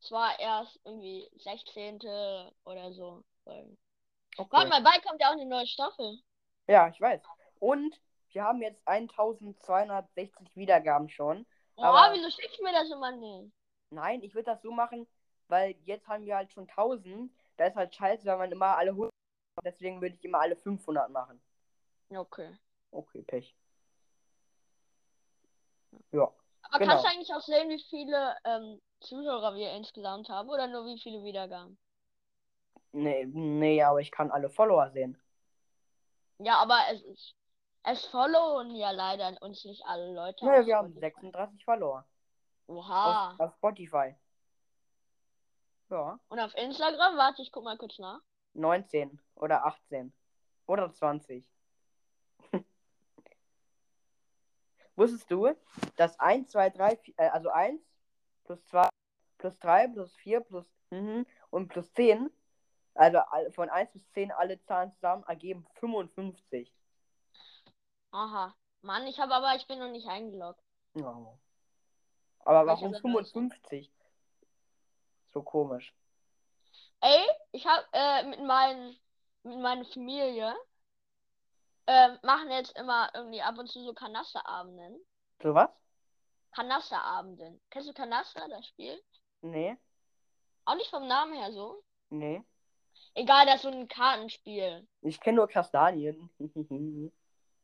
[0.00, 2.00] es war erst irgendwie 16.
[2.64, 3.24] oder so.
[3.44, 3.76] Okay.
[4.50, 6.18] Warte mal, bald kommt ja auch eine neue Staffel.
[6.66, 7.22] Ja, ich weiß.
[7.60, 7.94] Und
[8.30, 11.46] wir haben jetzt 1260 Wiedergaben schon.
[11.76, 13.52] Oh, Aber- wieso schickst du mir das immer nicht?
[13.90, 15.06] Nein, ich würde das so machen,
[15.48, 17.32] weil jetzt haben wir halt schon 1000.
[17.56, 19.12] Da ist halt scheiße, wenn man immer alle 100
[19.56, 19.64] macht.
[19.66, 21.40] Deswegen würde ich immer alle 500 machen.
[22.10, 22.56] Okay.
[22.90, 23.56] Okay, Pech.
[26.12, 26.30] Ja.
[26.62, 26.92] Aber Genau.
[26.92, 31.00] kannst du eigentlich auch sehen, wie viele ähm, Zuhörer wir insgesamt haben oder nur wie
[31.00, 31.78] viele Wiedergaben?
[32.92, 35.20] Nee, nee, aber ich kann alle Follower sehen.
[36.38, 37.34] Ja, aber es ist.
[37.88, 40.44] Es followen ja leider uns nicht alle Leute.
[40.44, 41.00] Auf wir haben Spotify.
[41.00, 42.04] 36 Follower.
[42.66, 43.30] Oha.
[43.32, 44.16] Auf, auf Spotify.
[45.90, 46.18] Ja.
[46.28, 48.20] Und auf Instagram, warte, ich guck mal kurz nach.
[48.54, 50.12] 19 oder 18
[50.66, 51.46] oder 20.
[54.96, 55.54] Wusstest du,
[55.96, 57.80] dass 1, 2, 3, vier- äh, also 1
[58.44, 58.88] plus 2
[59.38, 62.30] plus 3 plus 4 plus mhm, und plus 10,
[62.94, 63.20] also
[63.52, 66.72] von 1 bis 10 alle Zahlen zusammen ergeben 55.
[68.12, 68.54] Aha.
[68.80, 70.62] Mann, ich habe aber, ich bin noch nicht eingeloggt.
[70.94, 71.36] Oh.
[72.40, 73.00] Aber warum Beweis?
[73.02, 73.92] 55?
[75.36, 75.92] So komisch.
[77.02, 77.22] Ey,
[77.52, 78.96] ich habe äh, mit meinen,
[79.42, 80.54] mit meiner Familie
[81.86, 84.98] ähm, machen jetzt immer irgendwie ab und zu so Kanasterabenden.
[85.42, 85.68] So was?
[86.52, 87.60] Kanasterabenden.
[87.68, 88.98] Kennst du Kanaster, das Spiel?
[89.42, 89.76] Nee,
[90.64, 91.82] Auch nicht vom Namen her so.
[92.08, 92.42] nee.
[93.14, 94.88] Egal, das ist so ein Kartenspiel.
[95.02, 96.30] Ich kenne nur Kastanien.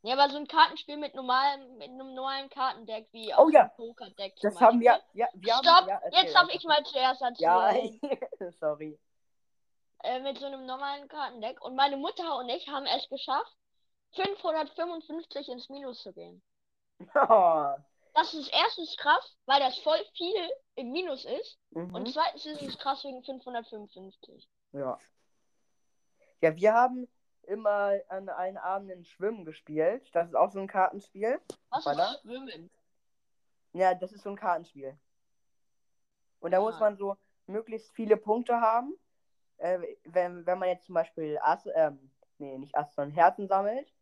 [0.03, 3.69] Ja, aber so ein Kartenspiel mit normalem, mit einem normalen Kartendeck wie Oh ja.
[3.77, 5.01] Pokerdeck das haben wir.
[5.13, 5.89] Ja, wir Stopp, haben.
[5.89, 8.01] Ja, jetzt darf ich mal zuerst Ja, erzählen.
[8.61, 8.99] sorry.
[10.03, 11.63] Äh, mit so einem normalen Kartendeck.
[11.63, 13.57] Und meine Mutter und ich haben es geschafft,
[14.17, 16.43] 555 ins Minus zu gehen.
[17.15, 17.67] Oh.
[18.15, 21.59] Das ist erstens krass, weil das voll viel im Minus ist.
[21.71, 21.95] Mhm.
[21.95, 24.47] Und zweitens ist es krass wegen 555.
[24.73, 24.99] Ja.
[26.43, 27.09] Ja, wir haben
[27.45, 30.09] immer an allen Abenden Schwimmen gespielt.
[30.15, 31.41] Das ist auch so ein Kartenspiel.
[31.71, 32.71] Was ist Schwimmen?
[33.73, 34.99] Ja, das ist so ein Kartenspiel.
[36.41, 36.81] Und da muss Ah.
[36.81, 38.95] man so möglichst viele Punkte haben.
[39.59, 43.93] Äh, wenn, wenn man jetzt zum Beispiel Ass, ähm, nee, nicht Ass, sondern Herzen sammelt,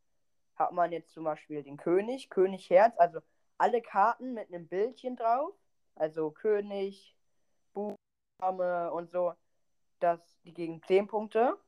[0.57, 3.21] hat man jetzt zum Beispiel den König, König Herz, also
[3.59, 5.55] alle Karten mit einem Bildchen drauf.
[5.95, 7.15] Also König,
[7.75, 9.35] Buchstabe und so.
[10.01, 11.59] Das, die gegen 10 Punkte.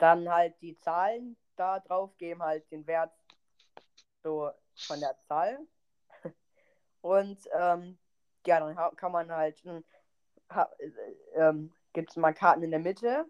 [0.00, 3.12] Dann halt die Zahlen da drauf geben halt den Wert
[4.22, 5.58] so von der Zahl.
[7.02, 7.98] Und ähm,
[8.46, 9.84] ja, dann kann man halt, hm,
[10.48, 10.64] äh,
[11.34, 13.26] ähm, gibt es mal Karten in der Mitte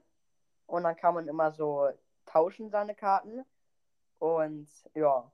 [0.67, 1.89] und dann kann man immer so
[2.27, 3.45] tauschen seine Karten.
[4.19, 5.31] Und ja,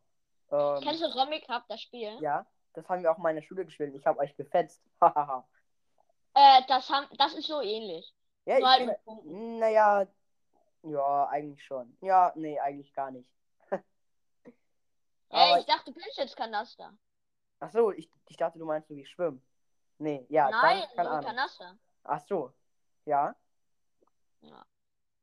[0.50, 2.16] ähm, Kennst du Romy Cup, das Spiel?
[2.20, 3.94] ja, das haben wir auch mal in der Schule gespielt.
[3.94, 4.82] Ich habe euch gefetzt.
[6.38, 8.14] Äh, das, haben, das ist so ähnlich.
[8.44, 9.58] ja, halt ich Punkten.
[9.58, 10.06] naja,
[10.82, 11.96] ja, eigentlich schon.
[12.00, 13.28] Ja, nee, eigentlich gar nicht.
[15.30, 16.96] Ey, ich dachte, du kennst jetzt Kanaster.
[17.60, 19.42] Ach so, ich, ich dachte, du meinst so wie schwimmen.
[19.98, 21.24] Nee, ja, Nein, dann, keine Ahnung.
[21.26, 21.78] Kanaster.
[22.04, 22.52] Ach so,
[23.06, 23.34] ja,
[24.42, 24.64] Ja.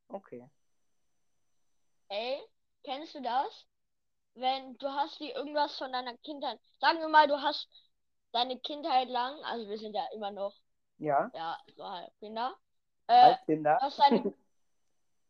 [0.08, 0.48] okay.
[2.08, 2.40] Ey,
[2.84, 3.66] kennst du das?
[4.34, 6.60] Wenn du hast die irgendwas von deiner Kindheit.
[6.80, 7.68] Sagen wir mal, du hast
[8.32, 10.54] deine Kindheit lang, also wir sind ja immer noch,
[10.98, 12.56] Ja, ja, so halt Kinder.
[13.06, 13.76] Äh, Kinder.
[13.78, 14.24] du hast deine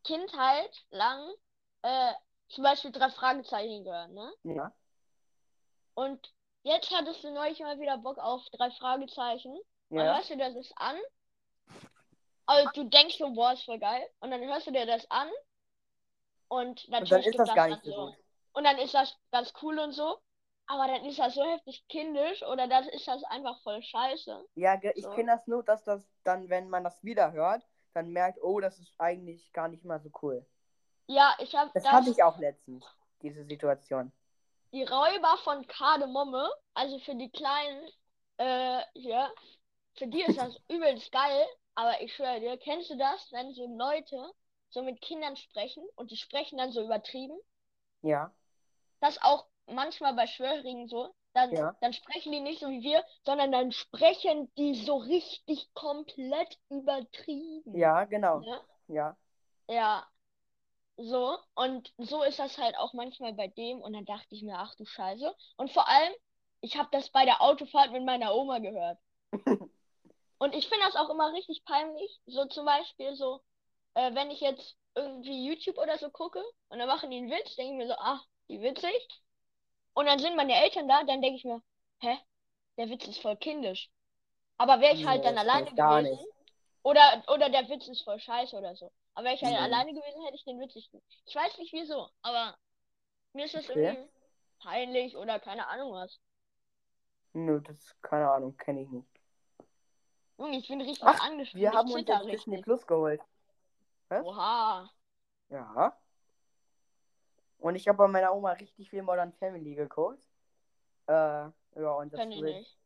[0.04, 1.32] Kindheit lang
[1.82, 2.12] äh,
[2.48, 4.32] zum Beispiel drei Fragezeichen gehört, ne?
[4.44, 4.74] Ja,
[5.94, 9.58] Und jetzt hattest du neulich mal wieder Bock auf drei Fragezeichen.
[9.96, 10.96] Und ja, hörst du dir das an.
[12.46, 14.02] Also du denkst so, boah, ist voll geil.
[14.20, 15.28] Und dann hörst du dir das an.
[16.48, 18.14] Und und dann natürlich ist gibt das gar dann nicht so so.
[18.52, 20.18] Und dann ist das ganz cool und so.
[20.66, 24.46] Aber dann ist das so heftig kindisch oder dann ist das einfach voll scheiße.
[24.54, 25.10] Ja, ich So.
[25.10, 28.78] kenne das nur, dass das dann, wenn man das wieder hört, dann merkt, oh, das
[28.78, 30.46] ist eigentlich gar nicht mal so cool.
[31.06, 32.84] Ja, ich habe Das das, hatte ich auch letztens,
[33.20, 34.12] diese Situation.
[34.72, 37.88] die Räuber von Kardemomme, also für die kleinen,
[38.36, 39.32] äh, hier,
[39.96, 41.46] für die ist das übelst geil.
[41.76, 44.32] Aber ich schwöre dir, kennst du das, wenn so Leute
[44.70, 47.38] so mit Kindern sprechen und die sprechen dann so übertrieben?
[48.02, 48.32] Ja,
[49.00, 51.14] das auch manchmal bei Schwörigen so.
[51.34, 51.74] Dann, Ja.
[51.80, 57.72] dann sprechen die nicht so wie wir, sondern dann sprechen die so richtig komplett übertrieben.
[57.74, 58.40] ja, genau.
[58.40, 58.60] Ne?
[58.88, 59.16] Ja,
[59.68, 60.06] Ja.
[60.98, 61.38] So.
[61.54, 63.80] Und so ist das halt auch manchmal bei dem.
[63.80, 65.34] Und dann dachte ich mir, ach du Scheiße.
[65.56, 66.12] Und vor allem,
[66.62, 68.98] ich habe das bei der Autofahrt mit meiner Oma gehört.
[70.38, 72.20] Und ich finde das auch immer richtig peinlich.
[72.26, 73.42] So zum Beispiel so,
[73.94, 77.56] äh, wenn ich jetzt irgendwie YouTube oder so gucke und dann machen die einen Witz,
[77.56, 79.23] denke ich mir so, ach, wie witzig.
[79.94, 81.62] Und dann sind meine Eltern da, dann denke ich mir,
[82.00, 82.18] hä,
[82.78, 83.90] der Witz ist voll kindisch.
[84.58, 86.28] Aber wäre ich halt Nee, dann das alleine gewesen, nicht.
[86.82, 88.92] oder, oder der Witz ist voll scheiße oder so.
[89.14, 89.58] Aber wäre ich halt Nee.
[89.58, 90.90] alleine gewesen, hätte ich den Witz nicht.
[91.26, 92.56] Ich weiß nicht wieso, aber
[93.34, 93.96] mir ist das Okay.
[93.96, 94.10] irgendwie
[94.60, 96.20] peinlich oder keine Ahnung was.
[97.34, 99.06] Nö, das keine Ahnung, kenne ich nicht.
[100.38, 101.62] Junge, ich bin richtig Ach, angespannt.
[101.62, 102.62] Wir haben uns jetzt Disney.
[102.62, 103.20] Plus geholt.
[104.08, 104.26] Was?
[104.26, 104.90] Oha.
[105.48, 105.96] Ja.
[107.64, 110.22] Und ich habe bei meiner Oma richtig viel Modern Family geguckt.
[111.06, 112.76] Äh, ja, und das Kenn ich wird- nicht.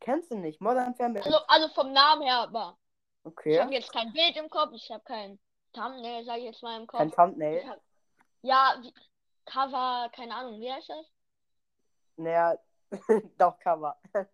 [0.00, 0.60] Kennst du nicht?
[0.60, 1.24] Modern Family?
[1.24, 2.76] Also, also vom Namen her, aber
[3.22, 3.60] ich okay.
[3.60, 5.38] habe jetzt kein Bild im Kopf, ich habe kein
[5.72, 6.98] Thumbnail, sag ich jetzt mal im Kopf.
[6.98, 7.64] Kein Ich Thumbnail.
[7.68, 7.80] hab,
[8.42, 8.92] ja, wie,
[9.44, 11.06] Cover, keine Ahnung, wie heißt das?
[12.16, 12.58] Naja,
[13.38, 13.96] doch, Cover.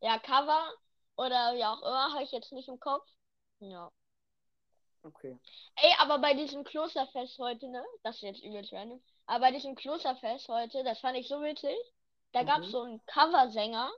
[0.00, 0.72] Ja, Cover
[1.16, 3.04] oder wie auch immer, habe ich jetzt nicht im Kopf.
[3.58, 3.90] Ja.
[5.02, 5.38] Okay.
[5.76, 7.84] Ey, aber bei diesem Klosterfest heute, ne?
[8.02, 9.02] Das ist jetzt übelst random.
[9.26, 11.76] Aber bei diesem Klosterfest heute, das fand ich so witzig.
[12.32, 12.72] Da gab es Mhm.
[12.72, 13.90] so einen Coversänger.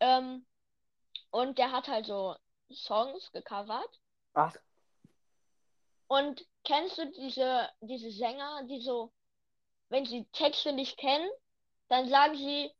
[0.00, 0.46] Ähm,
[1.30, 2.36] und der hat halt so
[2.72, 4.00] Songs gecovert.
[4.34, 4.54] Ach,
[6.06, 9.12] Und kennst du diese, diese Sänger, die so,
[9.88, 11.28] wenn sie Texte nicht kennen,
[11.88, 12.70] dann sagen sie,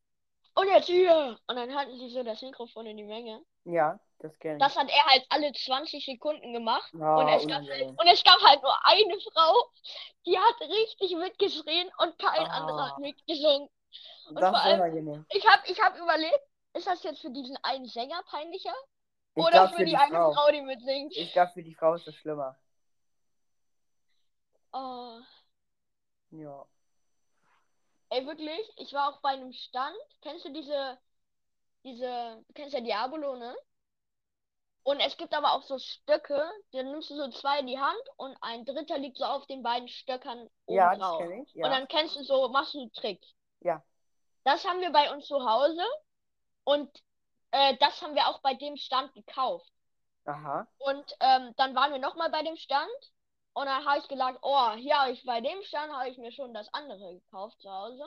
[0.55, 1.39] und jetzt hier!
[1.49, 3.43] Und dann halten sie so das Mikrofon in die Menge.
[3.65, 4.33] ja, das.
[4.59, 6.93] Das hat er halt alle 20 Sekunden gemacht.
[7.01, 9.71] Ah, und, es gab halt, und es gab halt nur eine Frau,
[10.27, 12.59] die hat richtig mitgeschrien und kein Ah.
[12.59, 13.69] anderer hat mitgesungen.
[14.29, 15.27] und das vor allem-.
[15.31, 16.41] Ich hab, ich hab überlegt,
[16.75, 18.75] ist das jetzt für diesen einen Sänger peinlicher?
[19.37, 20.33] Ich oder glaube für, für die, die eine Frau.
[20.33, 21.17] Frau, die mitsingt?
[21.17, 22.57] Ich glaube für die Frau ist das schlimmer.
[24.73, 25.19] Oh.
[26.31, 26.67] Ja.
[28.11, 29.97] Ey, wirklich, ich war auch bei einem Stand.
[30.23, 30.99] Kennst du diese,
[31.85, 33.55] diese, du kennst ja Diabolo, ne?
[34.85, 38.03] Und es gibt aber auch so Stöcke, dann nimmst du so zwei in die Hand
[38.17, 41.23] und ein dritter liegt so auf den beiden Stöckern oben Ja, drauf.
[41.23, 41.55] ich.
[41.55, 41.71] Und Ja.
[41.71, 43.27] dann kennst du so, machst du Tricks.
[43.61, 43.83] Ja.
[44.45, 45.83] Das haben wir bei uns zu Hause
[46.65, 46.91] und
[47.53, 49.71] äh, das haben wir auch bei dem Stand gekauft.
[50.27, 50.67] Aha.
[50.79, 52.91] Und ähm, dann waren wir nochmal bei dem Stand
[53.55, 56.33] und dann habe ich gesagt, oh, hier habe ich bei dem Stand habe ich mir
[56.33, 58.05] schon das andere gekauft zu Hause.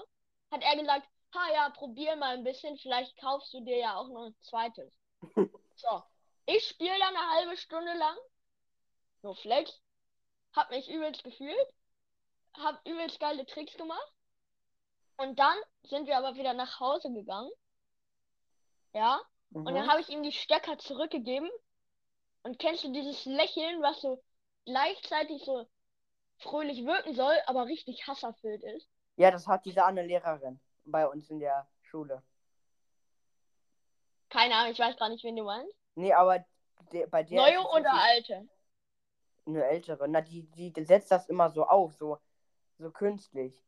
[0.51, 4.09] Hat er gesagt, ha ja, probier mal ein bisschen, vielleicht kaufst du dir ja auch
[4.09, 4.93] noch ein zweites.
[5.75, 6.03] so,
[6.47, 8.17] ich spiele dann eine halbe Stunde lang,
[9.21, 9.79] nur Flex,
[10.53, 11.67] hab mich übelst gefühlt,
[12.55, 14.13] hab übelst geile Tricks gemacht
[15.17, 17.51] und dann sind wir aber wieder nach Hause gegangen.
[18.93, 19.21] Ja,
[19.63, 19.89] und dann Mhm.
[19.89, 21.49] habe ich ihm die Stöcker zurückgegeben.
[22.43, 24.23] Und kennst du dieses Lächeln, was so
[24.65, 25.67] gleichzeitig so
[26.39, 28.89] fröhlich wirken soll, aber richtig hasserfüllt ist?
[29.17, 32.23] Ja, das hat diese eine Lehrerin bei uns in der Schule.
[34.29, 35.75] Keine Ahnung, ich weiß gar nicht, wen du meinst.
[35.97, 36.45] Nee, aber
[36.91, 37.37] der, bei der.
[37.41, 37.91] Neue oder richtig-
[38.35, 38.49] alte?
[39.47, 40.07] Eine ältere.
[40.07, 42.19] Na, die, die setzt das immer so auf, so,
[42.77, 43.63] so künstlich.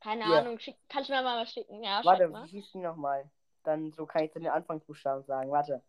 [0.00, 0.38] Keine Ja.
[0.38, 1.82] Ahnung, schick, kannst du mir mal was schicken?
[1.84, 2.44] Ja, Warte, mal.
[2.46, 3.30] wie hieß die nochmal?
[3.62, 5.50] Dann so kann ich dann den Anfangsbuchstaben sagen.
[5.50, 5.82] Warte.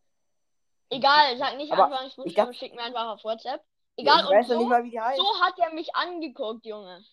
[0.89, 3.63] Egal, sag nicht Aber Anfangsbuchstaben, schick mir einfach auf WhatsApp.
[3.95, 5.17] Ja, Egal, ich und so, mal, wie die heißt.
[5.17, 7.03] so hat er mich angeguckt, Junge.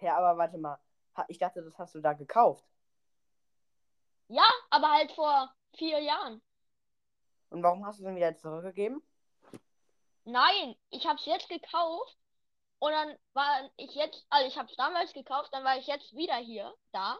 [0.00, 0.78] Ja, aber warte mal.
[1.28, 2.64] Ich dachte, das hast du da gekauft.
[4.28, 6.42] Ja, aber halt vor vier Jahren.
[7.56, 9.02] Und warum hast du es dann wieder zurückgegeben?
[10.24, 12.18] Nein, ich hab's jetzt gekauft
[12.80, 16.34] und dann war ich jetzt, also ich hab's damals gekauft, dann war ich jetzt wieder
[16.36, 17.18] hier, da.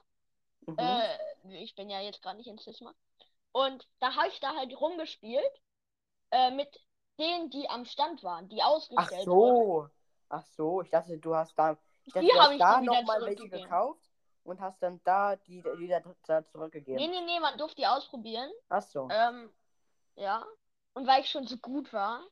[0.66, 0.76] Mhm.
[0.78, 2.92] Äh, ich bin ja jetzt gerade nicht in Cisma.
[3.52, 5.62] Und da habe ich da halt rumgespielt
[6.32, 6.68] äh, mit
[7.18, 9.56] denen, die am Stand waren, die Ach ausgestellt wurden.
[9.56, 9.88] so.
[10.28, 13.22] Ach so, ich dachte, du hast da, ich dachte, Die du hast ich da nochmal
[13.22, 14.04] welche gekauft
[14.44, 16.96] und hast dann da die wieder da zurückgegeben.
[16.96, 18.50] Nee, nee, nee, man durfte die ausprobieren.
[18.68, 19.08] Ach so.
[19.10, 19.50] Ähm,
[20.16, 20.44] ja.
[20.94, 22.26] Und weil ich schon so gut war,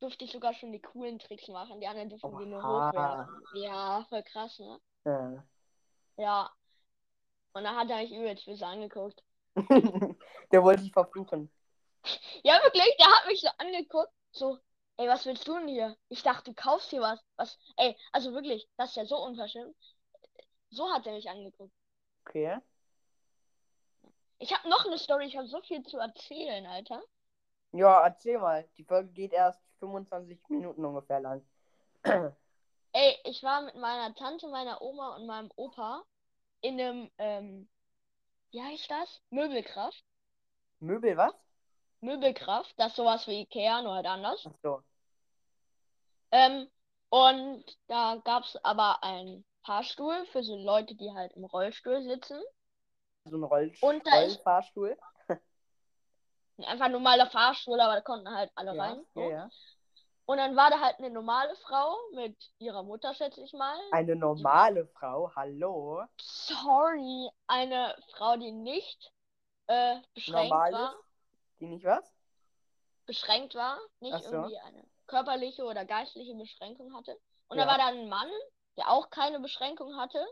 [0.00, 1.80] durfte ich sogar schon die coolen Tricks machen.
[1.80, 2.88] Die anderen durften die nur Oha.
[2.88, 3.42] hochwerfen.
[3.54, 4.80] Ja, voll krass, ne?
[5.04, 6.22] Äh.
[6.22, 6.50] Ja.
[7.52, 9.22] Und da hat er mich übelst böse angeguckt.
[10.52, 11.50] Der wollte dich verfluchen.
[12.44, 14.58] Ja, wirklich, der hat mich so angeguckt, so,
[14.96, 15.96] ey, was willst du denn hier?
[16.08, 17.20] Ich dachte, du kaufst hier was.
[17.36, 17.58] Was?
[17.76, 19.74] Ey, also wirklich, das ist ja so unverschämt.
[20.70, 21.72] So hat er mich angeguckt.
[22.24, 22.58] Okay.
[24.38, 27.02] Ich habe noch eine Story, ich habe so viel zu erzählen, Alter.
[27.72, 28.68] Ja, erzähl mal.
[28.76, 31.46] Die Folge geht erst 25 Minuten ungefähr lang.
[32.92, 36.02] Ey, ich war mit meiner Tante, meiner Oma und meinem Opa
[36.62, 37.68] in einem, ähm,
[38.50, 39.20] wie heißt das?
[39.30, 40.02] Möbelkraft.
[40.80, 41.34] Möbel, was?
[42.00, 44.44] Möbelkraft, das ist sowas wie Ikea, nur halt anders.
[44.46, 44.82] Ach so.
[46.30, 46.68] Ähm,
[47.10, 52.40] und da gab es aber einen Fahrstuhl für so Leute, die halt im Rollstuhl sitzen.
[53.24, 54.96] So ein Roll Und da ist- Rollfahrstuhl.
[56.64, 59.04] Einfach ein normaler Fahrstuhl, aber da konnten halt alle Ja, rein.
[59.14, 59.20] So.
[59.20, 59.50] ja, ja.
[60.26, 63.78] Und dann war da halt eine normale Frau mit ihrer Mutter, schätze ich mal.
[63.92, 66.02] Eine normale Frau, hallo.
[66.20, 69.12] Sorry, eine Frau, die nicht
[69.68, 70.90] äh, beschränkt Normal war.
[70.92, 71.60] ist?
[71.60, 72.12] Die nicht was?
[73.06, 74.32] Beschränkt war, nicht so.
[74.32, 77.16] irgendwie eine körperliche oder geistliche Beschränkung hatte.
[77.48, 77.64] Und Ja.
[77.64, 78.28] da war da ein Mann,
[78.76, 80.26] der auch keine Beschränkung hatte.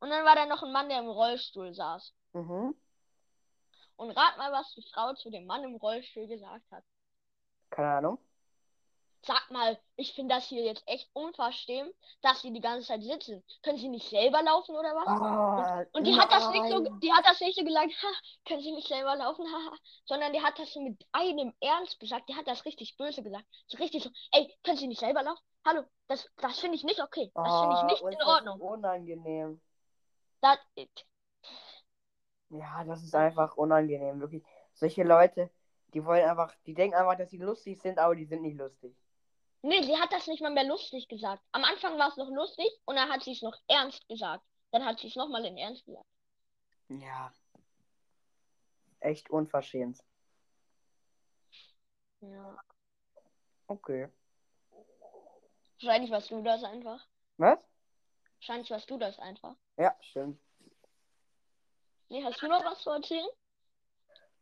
[0.00, 2.14] Und dann war da noch ein Mann, der im Rollstuhl saß.
[2.32, 2.74] Mhm.
[4.00, 6.82] Und rat mal, was die Frau zu dem Mann im Rollstuhl gesagt hat.
[7.68, 8.18] Keine Ahnung.
[9.26, 13.44] Sag mal, ich finde das hier jetzt echt unverschämt, dass sie die ganze Zeit sitzen.
[13.62, 15.06] Können sie nicht selber laufen oder was?
[15.06, 18.08] Ah, Und die hat das nicht so, die hat das nicht so gesagt, ha,
[18.46, 22.30] können Sie nicht selber laufen, haha, sondern die hat das so mit einem Ernst gesagt,
[22.30, 23.44] die hat das richtig böse gesagt.
[23.66, 25.44] So richtig so, ey, können Sie nicht selber laufen?
[25.66, 27.30] Hallo, das, das finde ich nicht okay.
[27.44, 28.58] Das finde ich Ah, nicht uns in das Ordnung.
[28.60, 29.60] Unangenehm.
[30.40, 30.58] Das,
[32.50, 34.44] Ja, das ist einfach unangenehm, wirklich.
[34.74, 35.50] Solche Leute,
[35.94, 38.94] die wollen einfach, die denken einfach, dass sie lustig sind, aber die sind nicht lustig.
[39.62, 41.42] nee, sie hat das nicht mal mehr lustig gesagt.
[41.52, 44.44] Am Anfang war es noch lustig und dann hat sie es noch ernst gesagt.
[44.72, 46.06] Dann hat sie es nochmal in Ernst gesagt.
[46.88, 47.32] Ja.
[49.00, 49.98] Echt unverschämt.
[52.20, 52.56] Ja.
[53.66, 54.08] Okay.
[55.80, 57.06] Wahrscheinlich warst du das einfach.
[57.38, 57.66] Was?
[58.36, 59.56] Wahrscheinlich warst du das einfach.
[59.76, 60.40] Ja, stimmt.
[62.10, 63.28] Nee, hast du noch was zu erzählen?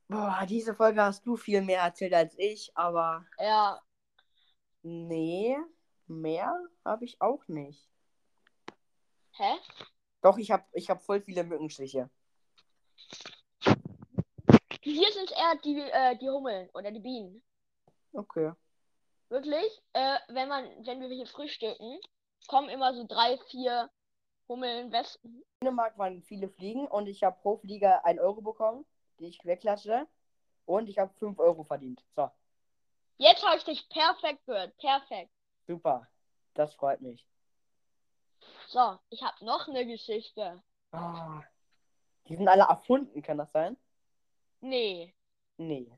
[0.09, 3.81] Boah, diese Folge hast du viel mehr erzählt als ich, aber Ja,
[4.83, 5.57] nee,
[6.07, 6.53] mehr
[6.85, 7.89] habe ich auch nicht.
[9.39, 9.59] hä?
[10.23, 12.11] Doch, ich habe ich hab voll viele Mückenstiche.
[14.83, 17.43] Hier sind eher die, äh, die Hummeln oder die Bienen.
[18.15, 18.53] Okay.
[19.31, 22.01] Wirklich, äh, wenn man, wenn wir hier frühstücken,
[22.47, 23.91] kommen immer so drei, vier
[24.49, 25.43] Hummeln, Wespen.
[25.61, 28.85] In Dänemark waren viele Fliegen und ich habe pro Flieger 1 Euro bekommen,
[29.19, 30.07] die ich wegklatsche.
[30.67, 32.05] Und ich habe 5 Euro verdient.
[32.15, 32.31] So,
[33.17, 34.77] Jetzt habe ich dich perfekt gehört.
[34.79, 35.31] Perfekt.
[35.67, 36.07] super.
[36.55, 37.25] Das freut mich.
[38.69, 40.63] So, ich habe noch eine Geschichte.
[40.93, 41.43] Ah,
[42.29, 43.77] die sind alle erfunden, kann das sein?
[44.61, 45.15] Nee.
[45.57, 45.91] Nee.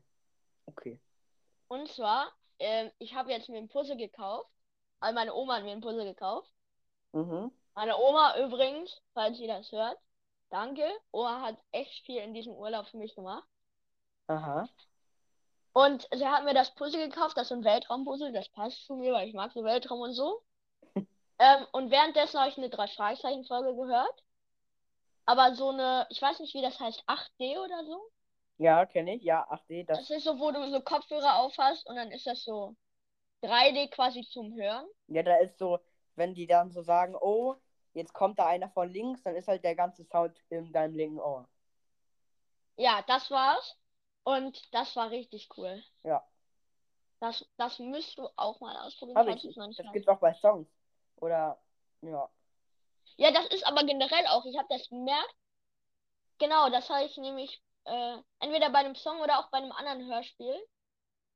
[0.65, 0.99] Okay.
[1.67, 4.49] Und zwar, ähm, ich habe jetzt mir ein Puzzle gekauft.
[4.99, 6.51] Also meine Oma hat mir ein Puzzle gekauft.
[7.13, 7.51] Mhm.
[7.75, 9.97] Meine Oma übrigens, falls sie das hört,
[10.49, 10.83] danke.
[11.11, 13.47] Oma hat echt viel in diesem Urlaub für mich gemacht.
[14.27, 14.67] Aha.
[15.73, 18.95] Und sie hat mir das Puzzle gekauft, das ist so ein Weltraumpuzzle, das passt zu
[18.95, 20.41] mir, weil ich mag so Weltraum und so.
[20.95, 24.23] ähm, und währenddessen habe ich eine drei Fragezeichen Folge gehört.
[25.25, 28.01] Aber so eine, ich weiß nicht, wie das heißt, 8D oder so.
[28.57, 29.23] Ja, kenne ich.
[29.23, 29.99] Ja, 8D, das.
[29.99, 32.75] Das ist so, wo du so Kopfhörer aufhast und dann ist das so
[33.43, 34.85] 3D quasi zum Hören.
[35.07, 35.79] Ja, da ist so,
[36.15, 37.55] wenn die dann so sagen, oh,
[37.93, 41.19] jetzt kommt da einer von links, dann ist halt der ganze Sound in deinem linken
[41.19, 41.47] Ohr.
[42.77, 43.77] Ja, das war's.
[44.23, 45.83] Und das war richtig cool.
[46.03, 46.23] Ja.
[47.19, 49.55] Das, das müsst du auch mal ausprobieren, Hab falls ich.
[49.55, 50.67] noch nicht Das gibt's auch bei Songs.
[51.17, 51.59] Oder,
[52.01, 52.29] ja.
[53.17, 55.35] Ja, das ist aber generell auch, ich habe das gemerkt.
[56.39, 60.07] Genau, das habe ich nämlich äh, entweder bei einem Song oder auch bei einem anderen
[60.07, 60.55] Hörspiel,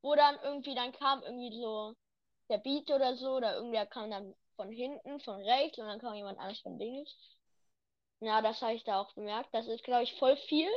[0.01, 1.93] wo dann irgendwie, dann kam irgendwie so
[2.49, 6.15] der Beat oder so, oder irgendwer kam dann von hinten, von rechts und dann kam
[6.15, 7.11] jemand anders von links.
[8.19, 9.49] Ja, das habe ich da auch bemerkt.
[9.53, 10.69] Das ist, glaube ich, voll viel,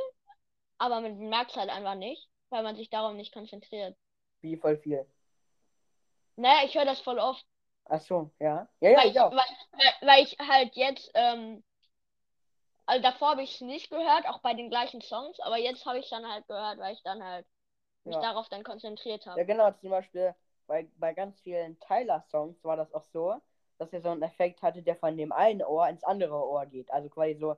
[0.77, 3.97] aber man merkt es halt einfach nicht, weil man sich darauf nicht konzentriert.
[4.41, 5.05] Wie voll viel.
[6.35, 7.45] Naja, ich höre das voll oft.
[7.85, 8.67] Ach so, ja.
[8.81, 9.31] Ja, ja, weil, ich ich, auch.
[9.31, 11.63] weil, weil, ich halt jetzt, ähm,
[12.85, 15.99] also davor habe ich es nicht gehört, auch bei den gleichen Songs, aber jetzt habe
[15.99, 17.45] ich es dann halt gehört, weil ich dann halt
[18.05, 18.21] mich Ja.
[18.21, 19.45] darauf dann konzentriert Ja, habe.
[19.45, 20.35] genau, zum Beispiel
[20.67, 23.35] bei, bei ganz vielen Tyler-Songs war das auch so,
[23.79, 26.91] dass er so einen Effekt hatte, der von dem einen Ohr ins andere Ohr geht.
[26.91, 27.57] Also quasi so.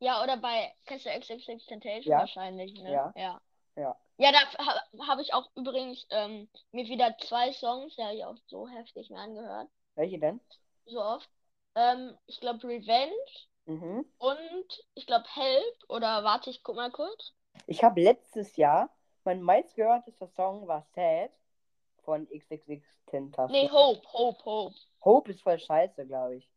[0.00, 2.18] Ja, oder bei, du XXX Temptation Ja.
[2.20, 2.92] wahrscheinlich, ne?
[2.92, 3.12] Ja.
[3.16, 3.40] Ja,
[3.76, 3.96] Ja.
[4.18, 8.24] ja da ha, habe ich auch übrigens ähm, mir wieder zwei Songs, die habe ich
[8.24, 10.40] auch so heftig mir angehört, Welche denn?
[10.86, 11.28] so oft.
[11.74, 13.12] Ähm, ich glaube Revenge
[13.66, 14.04] Mhm.
[14.18, 17.32] und ich glaube Help oder warte, ich guck mal kurz.
[17.66, 18.90] Ich habe letztes Jahr,
[19.24, 21.30] mein meistgehörtester Song war Sad
[22.02, 23.52] von XXX Tentacion.
[23.52, 24.74] Nee, Hope, Hope, Hope.
[25.04, 26.48] Hope ist voll scheiße, glaube ich.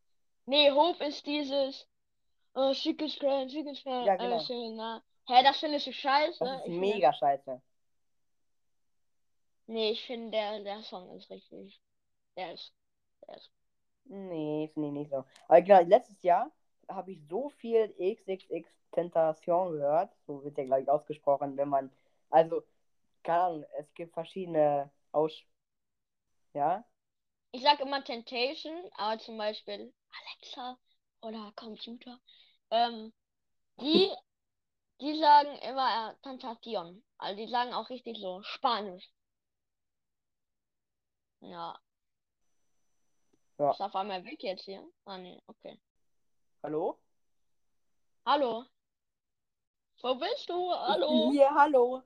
[0.46, 1.88] Nee, Hope ist dieses.
[2.54, 4.36] Oh, schick ist klein, schick ist klein, Ja, genau.
[4.36, 5.04] alles schön, na.
[5.28, 6.40] Hä, das findest du scheiße?
[6.40, 7.62] Das ist Ich finde- mega scheiße.
[9.68, 11.82] Nee, ich finde, der, der Song ist richtig.
[12.38, 12.72] Der ist.
[13.28, 13.50] Der ist.
[14.06, 15.24] Nee, finde ich nicht so.
[15.48, 16.52] Aber genau, letztes Jahr
[16.88, 20.14] habe ich so viel XXX Tentation gehört.
[20.28, 21.92] So wird der, glaube ich, ausgesprochen, wenn man.
[22.30, 22.62] Also,
[23.24, 25.32] keine Ahnung, es gibt verschiedene Aus.
[26.54, 26.84] Ja?
[27.52, 30.78] Ich sag immer Temptation, aber zum Beispiel Alexa
[31.22, 32.20] oder Computer.
[32.70, 33.14] Ähm,
[33.80, 34.12] Die,
[35.00, 37.02] die sagen immer äh, Tentacion.
[37.18, 39.10] Also die sagen auch richtig so Spanisch.
[41.40, 41.80] Ja.
[43.58, 43.72] Ja.
[43.72, 44.86] Ist auf einmal weg jetzt hier?
[45.06, 45.80] Ah, nee, okay.
[46.62, 47.00] Hallo?
[48.26, 48.66] Hallo.
[50.02, 50.74] Wo bist du?
[50.74, 51.32] Hallo.
[51.32, 52.04] hier, hallo.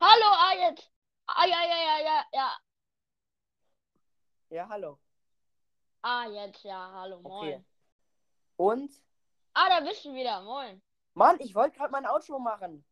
[0.00, 0.88] Hallo, ah, jetzt.
[1.36, 2.58] Ah, ja, ja, ja, ja, ja.
[4.50, 4.98] Ja, hallo.
[6.02, 7.48] Ah, jetzt, ja, hallo, moin.
[7.54, 7.64] Okay.
[8.56, 8.90] Und?
[9.54, 10.82] Ah, da bist du wieder, moin.
[11.14, 12.84] Mann, ich wollte gerade mein Outro machen.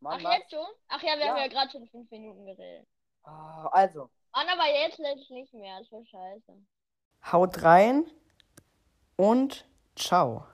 [0.00, 0.38] Mann, Ach, was?
[0.38, 0.66] jetzt schon?
[0.88, 1.42] Ach ja, wir haben Ja.
[1.44, 2.88] ja gerade schon fünf Minuten geredet.
[3.24, 6.52] Ah, Also, Mann, aber jetzt lädt nicht mehr, das war scheiße.
[7.32, 8.10] haut rein
[9.16, 10.46] und ciao.